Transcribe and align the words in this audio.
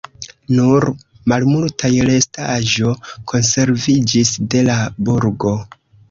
Nur 0.59 0.85
malmultaj 1.33 1.91
restaĵo 2.07 2.93
konserviĝis 3.33 4.31
de 4.55 4.63
la 4.71 4.79
burgo. 5.11 5.53